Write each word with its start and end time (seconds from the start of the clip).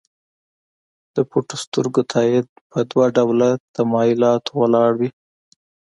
د 1.15 1.17
پټو 1.29 1.55
سترګو 1.63 2.01
تایید 2.13 2.47
په 2.69 2.79
دوه 2.91 3.05
ډوله 3.15 3.49
تمایلاتو 3.75 4.51
ولاړ 4.61 4.91
وي. 4.99 5.09